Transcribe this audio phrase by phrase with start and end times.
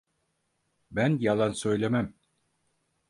[0.91, 2.13] Ben yalan söylemem.